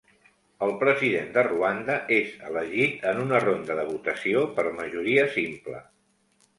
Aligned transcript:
El 0.67 0.71
President 0.83 1.29
de 1.35 1.43
Ruanda 1.49 1.99
és 2.17 2.33
elegit 2.49 3.07
en 3.13 3.23
una 3.27 3.45
ronda 3.47 3.79
de 3.83 3.87
votació 3.93 4.45
per 4.59 4.69
majoria 4.83 5.31
simple. 5.41 5.89